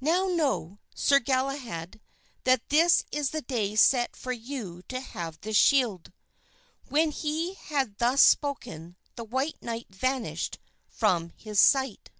[0.00, 2.00] "Now know, Sir Galahad,
[2.42, 6.12] that this is the day set for you to have this shield."
[6.88, 12.10] When he had thus spoken the white knight vanished from his sight.